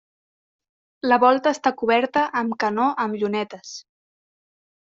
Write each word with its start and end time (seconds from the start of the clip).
La 1.11 1.19
volta 1.25 1.53
està 1.57 1.73
coberta 1.83 2.25
amb 2.43 2.57
canó 2.65 2.89
amb 3.07 3.21
llunetes. 3.21 3.79